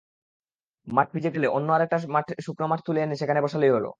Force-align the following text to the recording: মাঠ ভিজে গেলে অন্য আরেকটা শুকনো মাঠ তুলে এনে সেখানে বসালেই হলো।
মাঠ 0.87 1.07
ভিজে 1.15 1.29
গেলে 1.35 1.47
অন্য 1.57 1.67
আরেকটা 1.75 1.97
শুকনো 2.45 2.65
মাঠ 2.71 2.79
তুলে 2.87 2.99
এনে 3.03 3.15
সেখানে 3.21 3.39
বসালেই 3.45 3.71
হলো। 3.77 3.89